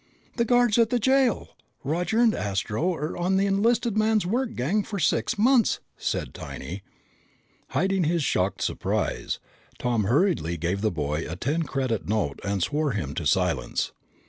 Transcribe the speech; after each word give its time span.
"The 0.37 0.45
guards 0.45 0.79
at 0.79 0.89
the 0.89 0.97
jail! 0.97 1.49
Roger 1.83 2.17
and 2.17 2.33
Astro 2.33 2.91
are 2.95 3.15
on 3.15 3.37
the 3.37 3.45
enlisted 3.45 3.95
man's 3.95 4.25
work 4.25 4.55
gang 4.55 4.81
for 4.83 4.97
six 4.97 5.37
months!" 5.37 5.79
said 5.95 6.33
Tiny. 6.33 6.81
Hiding 7.67 8.05
his 8.05 8.23
shocked 8.23 8.63
surprise, 8.63 9.39
Tom 9.77 10.05
hurriedly 10.05 10.57
gave 10.57 10.81
the 10.81 10.89
boy 10.89 11.27
a 11.29 11.35
ten 11.35 11.61
credit 11.61 12.09
note 12.09 12.39
and 12.43 12.63
swore 12.63 12.93
him 12.93 13.13
to 13.13 13.27
silence. 13.27 13.91